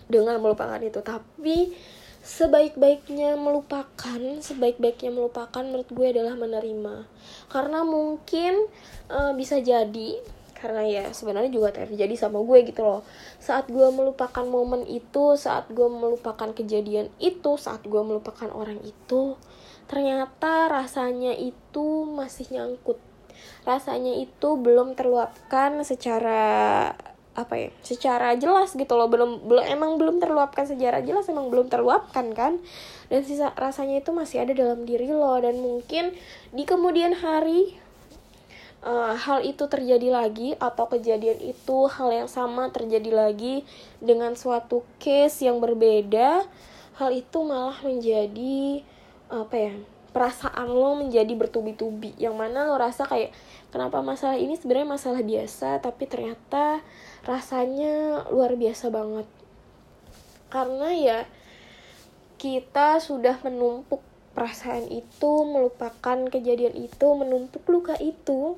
dengan 0.09 0.41
melupakan 0.41 0.81
itu. 0.81 0.99
Tapi 1.05 1.77
sebaik-baiknya 2.21 3.33
melupakan 3.41 4.21
sebaik-baiknya 4.45 5.09
melupakan 5.09 5.65
menurut 5.65 5.89
gue 5.89 6.07
adalah 6.13 6.37
menerima. 6.37 7.09
Karena 7.49 7.81
mungkin 7.83 8.69
uh, 9.09 9.33
bisa 9.33 9.59
jadi 9.61 10.21
karena 10.61 10.85
ya 10.85 11.05
sebenarnya 11.17 11.49
juga 11.49 11.73
terjadi 11.73 12.13
sama 12.21 12.45
gue 12.45 12.69
gitu 12.69 12.85
loh. 12.85 13.01
Saat 13.41 13.73
gue 13.73 13.89
melupakan 13.89 14.45
momen 14.45 14.85
itu 14.85 15.41
saat 15.41 15.73
gue 15.73 15.89
melupakan 15.89 16.53
kejadian 16.53 17.09
itu 17.17 17.57
saat 17.57 17.81
gue 17.89 18.03
melupakan 18.05 18.53
orang 18.53 18.77
itu 18.85 19.41
ternyata 19.89 20.69
rasanya 20.69 21.33
itu 21.33 22.05
masih 22.05 22.47
nyangkut. 22.53 23.01
Rasanya 23.65 24.21
itu 24.21 24.61
belum 24.61 24.93
terluapkan 24.93 25.81
secara 25.81 26.93
apa 27.39 27.55
ya 27.55 27.69
secara 27.87 28.35
jelas 28.35 28.75
gitu 28.75 28.95
loh. 28.99 29.07
Belum 29.07 29.43
belum 29.47 29.65
emang 29.67 29.97
belum 29.97 30.19
terluapkan 30.19 30.67
secara 30.67 31.01
jelas 31.05 31.27
emang 31.31 31.49
belum 31.49 31.71
terluapkan 31.71 32.31
kan. 32.35 32.59
Dan 33.11 33.21
sisa 33.27 33.55
rasanya 33.55 34.03
itu 34.03 34.11
masih 34.11 34.43
ada 34.43 34.53
dalam 34.55 34.83
diri 34.87 35.11
lo. 35.11 35.39
Dan 35.39 35.63
mungkin 35.63 36.15
di 36.51 36.65
kemudian 36.67 37.15
hari 37.15 37.75
uh, 38.85 39.15
hal 39.17 39.45
itu 39.45 39.65
terjadi 39.69 40.09
lagi 40.11 40.57
atau 40.59 40.89
kejadian 40.89 41.39
itu 41.41 41.79
hal 41.89 42.11
yang 42.13 42.29
sama 42.29 42.69
terjadi 42.73 43.11
lagi 43.13 43.63
dengan 44.01 44.35
suatu 44.35 44.85
case 45.01 45.45
yang 45.47 45.61
berbeda 45.61 46.45
hal 47.01 47.11
itu 47.17 47.39
malah 47.41 47.81
menjadi 47.81 48.85
apa 49.33 49.57
ya 49.57 49.75
perasaan 50.11 50.69
lo 50.69 50.99
menjadi 50.99 51.33
bertubi-tubi. 51.39 52.19
Yang 52.19 52.35
mana 52.37 52.67
lo 52.67 52.77
rasa 52.77 53.07
kayak 53.07 53.33
kenapa 53.71 54.03
masalah 54.03 54.37
ini 54.37 54.59
sebenarnya 54.59 54.99
masalah 54.99 55.23
biasa 55.23 55.81
tapi 55.81 56.05
ternyata 56.11 56.83
rasanya 57.25 58.27
luar 58.33 58.57
biasa 58.57 58.89
banget. 58.89 59.27
Karena 60.51 60.89
ya 60.95 61.19
kita 62.41 62.99
sudah 62.99 63.37
menumpuk 63.45 64.01
perasaan 64.33 64.89
itu 64.89 65.33
melupakan 65.45 66.19
kejadian 66.31 66.73
itu 66.73 67.07
menumpuk 67.13 67.67
luka 67.69 67.99
itu 68.01 68.57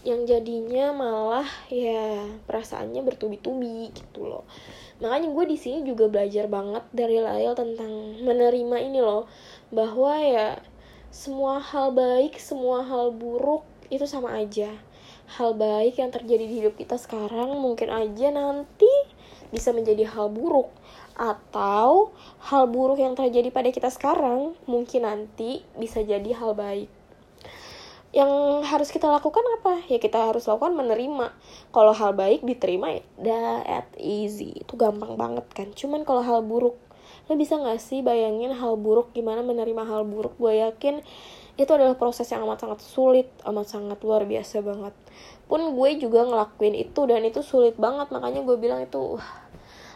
yang 0.00 0.24
jadinya 0.24 0.96
malah 0.96 1.44
ya 1.68 2.24
perasaannya 2.48 3.04
bertubi-tubi 3.04 3.92
gitu 3.92 4.24
loh. 4.24 4.48
Makanya 5.04 5.28
gue 5.28 5.44
di 5.44 5.58
sini 5.60 5.84
juga 5.84 6.08
belajar 6.08 6.48
banget 6.48 6.84
dari 6.96 7.20
Lail 7.20 7.52
tentang 7.52 8.16
menerima 8.24 8.76
ini 8.80 9.00
loh 9.04 9.28
bahwa 9.68 10.16
ya 10.16 10.56
semua 11.12 11.60
hal 11.60 11.92
baik 11.92 12.40
semua 12.40 12.80
hal 12.80 13.12
buruk 13.12 13.66
itu 13.92 14.06
sama 14.08 14.40
aja 14.40 14.72
hal 15.38 15.54
baik 15.54 16.02
yang 16.02 16.10
terjadi 16.10 16.42
di 16.42 16.54
hidup 16.62 16.74
kita 16.74 16.98
sekarang 16.98 17.54
mungkin 17.62 17.86
aja 17.92 18.34
nanti 18.34 18.90
bisa 19.54 19.70
menjadi 19.70 20.06
hal 20.10 20.30
buruk. 20.30 20.70
Atau 21.14 22.16
hal 22.48 22.64
buruk 22.72 22.98
yang 22.98 23.12
terjadi 23.12 23.52
pada 23.52 23.68
kita 23.70 23.92
sekarang 23.92 24.56
mungkin 24.64 25.04
nanti 25.04 25.62
bisa 25.76 26.00
jadi 26.00 26.32
hal 26.34 26.56
baik. 26.56 26.90
Yang 28.10 28.32
harus 28.66 28.88
kita 28.90 29.06
lakukan 29.06 29.44
apa? 29.60 29.86
Ya 29.86 30.02
kita 30.02 30.18
harus 30.34 30.50
lakukan 30.50 30.74
menerima. 30.74 31.30
Kalau 31.70 31.92
hal 31.94 32.10
baik 32.16 32.42
diterima 32.42 32.98
ya 32.98 33.02
that 33.22 33.86
easy. 34.02 34.66
Itu 34.66 34.74
gampang 34.74 35.14
banget 35.14 35.46
kan? 35.54 35.70
Cuman 35.70 36.02
kalau 36.02 36.26
hal 36.26 36.42
buruk. 36.42 36.74
Lo 37.30 37.38
bisa 37.38 37.54
gak 37.62 37.78
sih 37.78 38.02
bayangin 38.02 38.50
hal 38.50 38.74
buruk? 38.74 39.14
Gimana 39.14 39.46
menerima 39.46 39.86
hal 39.86 40.02
buruk? 40.02 40.34
Gue 40.42 40.58
yakin 40.58 41.06
itu 41.60 41.72
adalah 41.76 41.92
proses 41.92 42.24
yang 42.32 42.40
amat 42.48 42.64
sangat 42.64 42.80
sulit 42.80 43.28
amat 43.44 43.66
sangat 43.68 43.98
luar 44.00 44.24
biasa 44.24 44.64
banget. 44.64 44.94
Pun 45.44 45.76
gue 45.76 45.90
juga 46.00 46.24
ngelakuin 46.24 46.72
itu 46.72 47.00
dan 47.04 47.20
itu 47.26 47.44
sulit 47.44 47.76
banget. 47.76 48.08
Makanya 48.08 48.40
gue 48.40 48.56
bilang 48.56 48.80
itu 48.80 49.20
uh, 49.20 49.26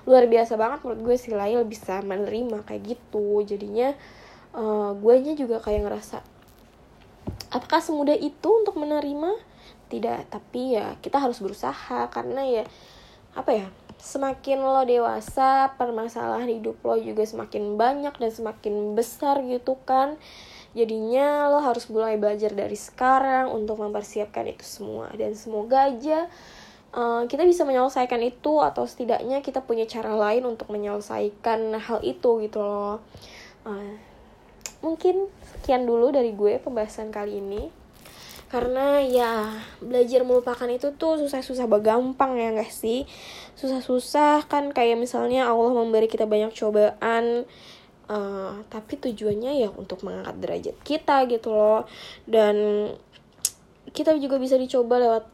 luar 0.05 0.29
biasa 0.29 0.61
banget 0.61 0.85
menurut 0.85 1.01
gue 1.01 1.17
si 1.17 1.33
Lail 1.33 1.65
bisa 1.65 2.05
menerima 2.05 2.69
kayak 2.69 2.83
gitu. 2.85 3.41
Jadinya 3.49 3.97
uh, 4.53 4.93
gue 4.93 5.15
nya 5.25 5.33
juga 5.33 5.65
kayak 5.65 5.89
ngerasa 5.89 6.21
apakah 7.49 7.81
semudah 7.81 8.19
itu 8.19 8.49
untuk 8.53 8.77
menerima? 8.77 9.41
Tidak. 9.89 10.29
Tapi 10.29 10.77
ya 10.77 11.01
kita 11.01 11.17
harus 11.17 11.41
berusaha. 11.41 12.13
Karena 12.13 12.45
ya 12.45 12.65
apa 13.33 13.51
ya 13.57 13.67
semakin 14.05 14.61
lo 14.61 14.85
dewasa 14.85 15.73
permasalahan 15.81 16.61
hidup 16.61 16.77
lo 16.85 17.01
juga 17.01 17.25
semakin 17.25 17.81
banyak 17.81 18.13
dan 18.21 18.31
semakin 18.31 18.93
besar 18.93 19.41
gitu 19.49 19.81
kan 19.89 20.21
jadinya 20.75 21.49
lo 21.49 21.63
harus 21.63 21.87
mulai 21.89 22.19
belajar 22.19 22.51
dari 22.51 22.75
sekarang 22.75 23.55
untuk 23.55 23.79
mempersiapkan 23.79 24.45
itu 24.51 24.67
semua. 24.67 25.09
Dan 25.15 25.39
semoga 25.39 25.89
aja 25.89 26.27
uh, 26.95 27.23
kita 27.31 27.47
bisa 27.47 27.63
menyelesaikan 27.63 28.21
itu 28.23 28.59
atau 28.59 28.87
setidaknya 28.87 29.41
kita 29.41 29.63
punya 29.63 29.87
cara 29.87 30.15
lain 30.15 30.45
untuk 30.47 30.69
menyelesaikan 30.75 31.79
hal 31.79 32.03
itu 32.03 32.43
gitu 32.43 32.59
loh. 32.61 32.99
Uh, 33.63 33.97
mungkin 34.85 35.31
sekian 35.57 35.89
dulu 35.89 36.13
dari 36.13 36.35
gue 36.35 36.59
pembahasan 36.61 37.15
kali 37.15 37.39
ini. 37.39 37.71
Karena 38.53 39.03
ya 39.03 39.51
belajar 39.83 40.23
melupakan 40.23 40.71
itu 40.71 40.95
tuh 40.95 41.19
susah-susah 41.19 41.67
gampang 41.83 42.39
ya 42.39 42.55
gak 42.55 42.71
sih? 42.71 43.03
Susah-susah 43.59 44.47
kan 44.47 44.71
kayak 44.71 44.95
misalnya 44.95 45.51
Allah 45.51 45.75
memberi 45.75 46.07
kita 46.07 46.23
banyak 46.23 46.55
cobaan 46.55 47.51
uh, 48.09 48.61
tapi 48.69 49.01
tujuannya 49.01 49.65
ya 49.65 49.69
untuk 49.73 50.05
mengangkat 50.05 50.37
derajat 50.41 50.77
kita 50.83 51.25
gitu 51.31 51.53
loh. 51.53 51.89
Dan 52.25 52.89
kita 53.95 54.17
juga 54.19 54.41
bisa 54.41 54.59
dicoba 54.59 54.99
lewat 54.99 55.25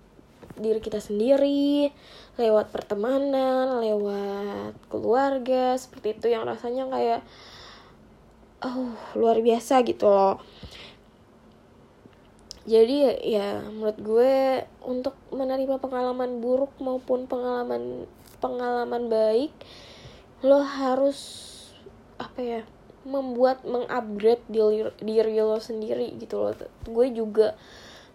diri 0.60 0.80
kita 0.82 1.00
sendiri 1.00 1.88
lewat 2.36 2.72
pertemanan 2.72 3.80
lewat 3.80 4.76
keluarga 4.92 5.76
seperti 5.76 6.16
itu 6.20 6.26
yang 6.32 6.44
rasanya 6.44 6.88
kayak 6.88 7.20
oh 8.64 8.92
luar 9.16 9.40
biasa 9.40 9.80
gitu 9.84 10.08
loh. 10.08 10.36
Jadi 12.68 13.08
ya 13.24 13.64
menurut 13.66 13.98
gue 13.98 14.34
untuk 14.84 15.16
menerima 15.32 15.80
pengalaman 15.80 16.44
buruk 16.44 16.76
maupun 16.78 17.24
pengalaman 17.24 18.04
pengalaman 18.38 19.08
baik 19.08 19.52
lo 20.44 20.60
harus 20.64 21.48
apa 22.20 22.40
ya 22.44 22.62
membuat 23.08 23.64
mengupgrade 23.64 24.44
diri, 24.52 24.92
diri 25.00 25.40
lo 25.40 25.56
sendiri 25.56 26.12
gitu 26.20 26.36
loh. 26.36 26.52
Gue 26.84 27.08
juga 27.16 27.56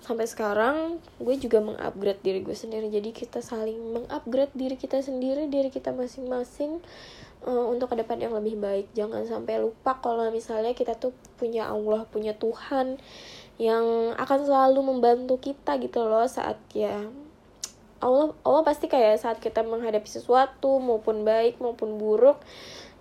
sampai 0.05 0.29
sekarang 0.29 1.01
gue 1.17 1.35
juga 1.41 1.57
mengupgrade 1.65 2.21
diri 2.21 2.45
gue 2.45 2.53
sendiri. 2.53 2.93
Jadi 2.93 3.09
kita 3.09 3.41
saling 3.41 3.81
mengupgrade 3.97 4.53
diri 4.53 4.77
kita 4.77 5.01
sendiri 5.01 5.49
diri 5.49 5.73
kita 5.73 5.89
masing-masing 5.89 6.85
uh, 7.49 7.65
untuk 7.65 7.97
ke 7.97 8.05
depan 8.05 8.21
yang 8.21 8.37
lebih 8.37 8.61
baik. 8.61 8.93
Jangan 8.93 9.25
sampai 9.25 9.57
lupa 9.57 9.97
kalau 9.97 10.29
misalnya 10.29 10.77
kita 10.77 10.93
tuh 10.93 11.17
punya 11.41 11.65
Allah 11.65 12.05
punya 12.05 12.37
Tuhan 12.37 13.01
yang 13.57 14.13
akan 14.19 14.39
selalu 14.45 14.79
membantu 14.85 15.39
kita 15.41 15.79
gitu 15.81 16.05
loh 16.05 16.27
saat 16.27 16.59
ya 16.75 17.07
Allah 18.03 18.35
Allah 18.43 18.63
pasti 18.67 18.91
kayak 18.91 19.23
saat 19.23 19.37
kita 19.39 19.63
menghadapi 19.63 20.05
sesuatu 20.05 20.77
maupun 20.83 21.23
baik 21.23 21.63
maupun 21.63 21.95
buruk 21.95 22.35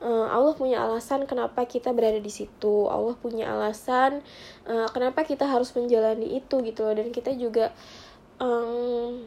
uh, 0.01 0.27
Allah 0.31 0.55
punya 0.57 0.83
alasan 0.83 1.29
kenapa 1.29 1.69
kita 1.69 1.93
berada 1.95 2.19
di 2.19 2.33
situ. 2.33 2.89
Allah 2.89 3.15
punya 3.19 3.53
alasan 3.53 4.25
uh, 4.67 4.89
kenapa 4.91 5.23
kita 5.23 5.47
harus 5.47 5.75
menjalani 5.77 6.39
itu 6.41 6.63
gitu 6.65 6.87
loh. 6.87 6.95
Dan 6.97 7.13
kita 7.15 7.35
juga 7.35 7.71
um, 8.43 9.27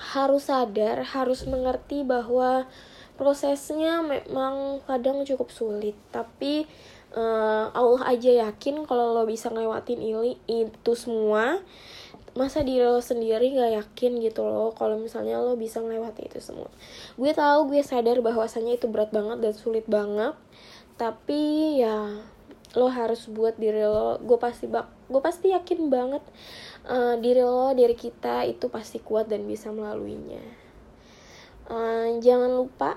harus 0.00 0.48
sadar 0.48 1.04
harus 1.04 1.46
mengerti 1.46 2.02
bahwa 2.02 2.66
prosesnya 3.20 4.00
memang 4.00 4.80
kadang 4.88 5.22
cukup 5.26 5.52
sulit. 5.52 5.94
Tapi 6.08 6.64
uh, 7.16 7.72
Allah 7.72 8.02
aja 8.08 8.48
yakin 8.48 8.84
kalau 8.88 9.12
lo 9.12 9.24
bisa 9.28 9.52
ngelewatin 9.52 10.00
ini 10.00 10.40
itu 10.48 10.92
semua 10.96 11.60
masa 12.32 12.64
diri 12.64 12.80
lo 12.80 13.04
sendiri 13.04 13.52
gak 13.52 13.72
yakin 13.76 14.16
gitu 14.24 14.48
loh 14.48 14.72
kalau 14.72 14.96
misalnya 14.96 15.36
lo 15.36 15.52
bisa 15.56 15.84
melewati 15.84 16.28
itu 16.28 16.40
semua. 16.40 16.72
Gue 17.20 17.36
tahu 17.36 17.68
gue 17.68 17.84
sadar 17.84 18.24
bahwasanya 18.24 18.80
itu 18.80 18.88
berat 18.88 19.12
banget 19.12 19.44
dan 19.44 19.52
sulit 19.52 19.84
banget. 19.84 20.32
Tapi 20.96 21.76
ya 21.84 22.24
lo 22.72 22.88
harus 22.88 23.28
buat 23.28 23.60
diri 23.60 23.84
lo 23.84 24.16
gue 24.24 24.38
pasti 24.40 24.64
bak 24.64 24.88
gue 25.12 25.20
pasti 25.20 25.52
yakin 25.52 25.92
banget 25.92 26.24
uh, 26.88 27.20
diri 27.20 27.44
lo 27.44 27.76
diri 27.76 27.92
kita 27.92 28.48
itu 28.48 28.72
pasti 28.72 28.96
kuat 28.96 29.28
dan 29.28 29.44
bisa 29.44 29.68
melaluinya. 29.68 30.40
Uh, 31.68 32.16
jangan 32.24 32.48
lupa 32.48 32.96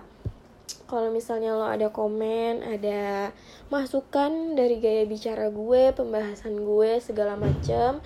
kalau 0.86 1.10
misalnya 1.10 1.58
lo 1.58 1.66
ada 1.66 1.90
komen 1.90 2.62
ada 2.62 3.34
masukan 3.74 4.56
dari 4.56 4.78
gaya 4.78 5.04
bicara 5.04 5.50
gue 5.50 5.92
pembahasan 5.92 6.62
gue 6.62 7.02
segala 7.02 7.36
macam 7.36 8.00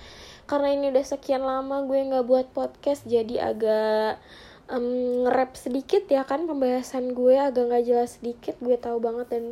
karena 0.50 0.74
ini 0.74 0.90
udah 0.90 1.06
sekian 1.06 1.46
lama 1.46 1.86
gue 1.86 2.10
nggak 2.10 2.26
buat 2.26 2.50
podcast 2.50 3.06
jadi 3.06 3.54
agak 3.54 4.18
um, 4.66 5.22
nge 5.30 5.70
sedikit 5.70 6.02
ya 6.10 6.26
kan 6.26 6.50
pembahasan 6.50 7.14
gue 7.14 7.38
agak 7.38 7.70
nggak 7.70 7.86
jelas 7.86 8.18
sedikit 8.18 8.58
gue 8.58 8.74
tahu 8.74 8.98
banget 8.98 9.30
dan 9.30 9.44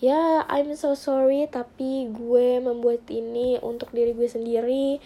ya 0.00 0.48
I'm 0.48 0.72
so 0.80 0.96
sorry 0.96 1.44
tapi 1.44 2.08
gue 2.08 2.56
membuat 2.56 3.04
ini 3.12 3.60
untuk 3.60 3.92
diri 3.92 4.16
gue 4.16 4.32
sendiri 4.32 4.96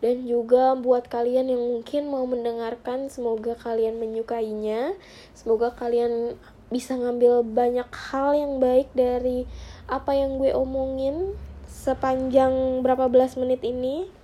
dan 0.00 0.24
juga 0.24 0.72
buat 0.72 1.04
kalian 1.04 1.52
yang 1.52 1.60
mungkin 1.60 2.08
mau 2.08 2.24
mendengarkan 2.24 3.12
semoga 3.12 3.60
kalian 3.60 4.00
menyukainya 4.00 4.96
semoga 5.36 5.76
kalian 5.76 6.32
bisa 6.72 6.96
ngambil 6.96 7.44
banyak 7.44 7.88
hal 7.92 8.32
yang 8.32 8.56
baik 8.56 8.88
dari 8.96 9.44
apa 9.84 10.16
yang 10.16 10.40
gue 10.40 10.52
omongin 10.56 11.36
sepanjang 11.68 12.80
berapa 12.80 13.08
belas 13.12 13.36
menit 13.36 13.60
ini 13.64 14.17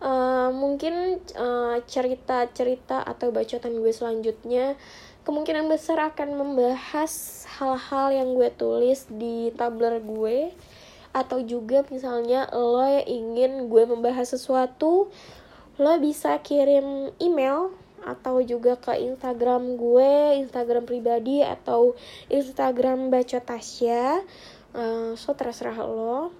uh, 0.00 0.50
mungkin 0.52 1.20
uh, 1.36 1.78
cerita-cerita 1.84 3.04
atau 3.04 3.30
bacotan 3.30 3.78
gue 3.78 3.92
selanjutnya 3.92 4.74
kemungkinan 5.24 5.68
besar 5.68 6.00
akan 6.12 6.36
membahas 6.40 7.44
hal-hal 7.60 8.12
yang 8.12 8.28
gue 8.34 8.50
tulis 8.56 9.06
di 9.12 9.52
tabler 9.54 10.00
gue 10.00 10.50
atau 11.10 11.42
juga 11.42 11.84
misalnya 11.90 12.48
lo 12.54 12.82
yang 12.86 13.06
ingin 13.06 13.52
gue 13.68 13.82
membahas 13.84 14.32
sesuatu 14.32 15.10
lo 15.80 15.92
bisa 16.00 16.38
kirim 16.44 17.12
email 17.20 17.72
atau 18.00 18.40
juga 18.40 18.80
ke 18.80 18.96
Instagram 18.96 19.76
gue, 19.76 20.40
Instagram 20.40 20.88
pribadi 20.88 21.44
atau 21.44 21.92
Instagram 22.32 23.12
Baca 23.12 23.40
Tasya. 23.44 24.24
Uh, 24.72 25.12
so 25.20 25.36
terserah 25.36 25.76
lo. 25.84 26.32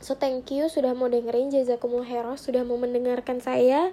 So 0.00 0.16
thank 0.16 0.48
you 0.48 0.72
sudah 0.72 0.96
mau 0.96 1.12
dengerin 1.12 1.52
Jazakumullah 1.52 2.08
Heros 2.08 2.48
sudah 2.48 2.64
mau 2.64 2.80
mendengarkan 2.80 3.36
saya. 3.44 3.92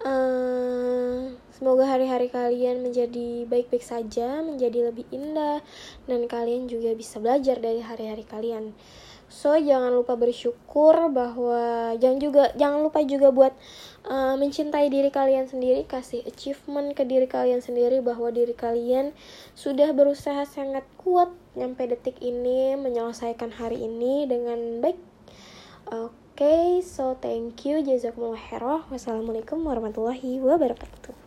Uh, 0.00 1.36
semoga 1.52 1.84
hari-hari 1.84 2.32
kalian 2.32 2.80
menjadi 2.80 3.44
baik-baik 3.44 3.84
saja, 3.84 4.40
menjadi 4.40 4.88
lebih 4.88 5.04
indah 5.12 5.60
dan 6.08 6.24
kalian 6.32 6.64
juga 6.64 6.96
bisa 6.96 7.20
belajar 7.20 7.60
dari 7.60 7.84
hari-hari 7.84 8.24
kalian. 8.24 8.72
So 9.28 9.52
jangan 9.52 9.92
lupa 9.92 10.16
bersyukur 10.16 11.12
bahwa 11.12 11.92
jangan 12.00 12.18
juga 12.24 12.48
jangan 12.56 12.80
lupa 12.80 13.04
juga 13.04 13.28
buat 13.28 13.52
uh, 14.08 14.40
mencintai 14.40 14.88
diri 14.88 15.12
kalian 15.12 15.44
sendiri, 15.44 15.84
kasih 15.84 16.24
achievement 16.24 16.96
ke 16.96 17.04
diri 17.04 17.28
kalian 17.28 17.60
sendiri 17.60 18.00
bahwa 18.00 18.32
diri 18.32 18.56
kalian 18.56 19.12
sudah 19.52 19.92
berusaha 19.92 20.48
sangat 20.48 20.88
kuat 20.96 21.28
nyampe 21.52 21.84
detik 21.84 22.16
ini 22.24 22.80
menyelesaikan 22.80 23.52
hari 23.52 23.84
ini 23.84 24.24
dengan 24.24 24.80
baik 24.80 25.13
Oke, 25.84 26.16
okay, 26.32 26.80
so 26.80 27.12
thank 27.20 27.68
you. 27.68 27.84
Jazakumullah 27.84 28.40
khairah. 28.40 28.88
Wassalamualaikum 28.88 29.60
warahmatullahi 29.68 30.40
wabarakatuh. 30.40 31.23